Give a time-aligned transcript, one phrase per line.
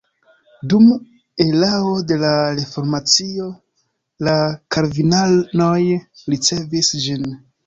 [0.71, 0.85] Dum
[1.43, 3.51] erao de la reformacio
[4.29, 4.35] la
[4.77, 5.79] kalvinanoj
[6.35, 7.31] ricevis ĝin.